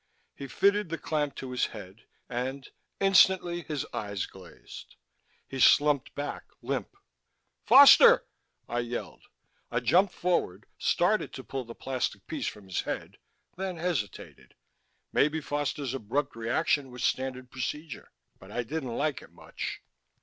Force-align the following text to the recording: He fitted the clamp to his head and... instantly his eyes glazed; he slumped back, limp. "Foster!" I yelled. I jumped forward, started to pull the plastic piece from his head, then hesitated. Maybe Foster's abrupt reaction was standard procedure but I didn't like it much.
He 0.35 0.47
fitted 0.47 0.89
the 0.89 0.97
clamp 0.97 1.35
to 1.35 1.51
his 1.51 1.67
head 1.67 2.07
and... 2.27 2.67
instantly 2.99 3.61
his 3.61 3.85
eyes 3.93 4.25
glazed; 4.25 4.95
he 5.47 5.59
slumped 5.59 6.15
back, 6.15 6.49
limp. 6.63 6.97
"Foster!" 7.67 8.25
I 8.67 8.79
yelled. 8.79 9.25
I 9.69 9.79
jumped 9.79 10.15
forward, 10.15 10.65
started 10.79 11.33
to 11.33 11.43
pull 11.43 11.65
the 11.65 11.75
plastic 11.75 12.25
piece 12.25 12.47
from 12.47 12.65
his 12.65 12.81
head, 12.81 13.19
then 13.57 13.77
hesitated. 13.77 14.55
Maybe 15.13 15.39
Foster's 15.39 15.93
abrupt 15.93 16.35
reaction 16.35 16.89
was 16.89 17.03
standard 17.03 17.51
procedure 17.51 18.11
but 18.39 18.49
I 18.51 18.63
didn't 18.63 18.97
like 18.97 19.21
it 19.21 19.31
much. 19.31 19.83